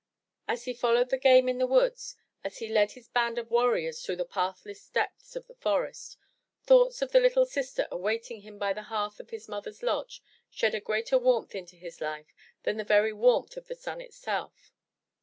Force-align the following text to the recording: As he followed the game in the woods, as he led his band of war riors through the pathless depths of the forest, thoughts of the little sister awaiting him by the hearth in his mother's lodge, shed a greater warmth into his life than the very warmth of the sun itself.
As 0.47 0.65
he 0.65 0.73
followed 0.73 1.11
the 1.11 1.19
game 1.19 1.47
in 1.47 1.59
the 1.59 1.67
woods, 1.67 2.15
as 2.43 2.57
he 2.57 2.67
led 2.67 2.93
his 2.93 3.07
band 3.07 3.37
of 3.37 3.51
war 3.51 3.71
riors 3.73 4.03
through 4.03 4.15
the 4.15 4.25
pathless 4.25 4.89
depths 4.89 5.35
of 5.35 5.45
the 5.45 5.53
forest, 5.53 6.17
thoughts 6.63 7.03
of 7.03 7.11
the 7.11 7.19
little 7.19 7.45
sister 7.45 7.87
awaiting 7.91 8.41
him 8.41 8.57
by 8.57 8.73
the 8.73 8.81
hearth 8.89 9.19
in 9.19 9.27
his 9.27 9.47
mother's 9.47 9.83
lodge, 9.83 10.23
shed 10.49 10.73
a 10.73 10.79
greater 10.81 11.19
warmth 11.19 11.53
into 11.53 11.75
his 11.75 12.01
life 12.01 12.33
than 12.63 12.77
the 12.77 12.83
very 12.83 13.13
warmth 13.13 13.57
of 13.57 13.67
the 13.67 13.75
sun 13.75 14.01
itself. 14.01 14.73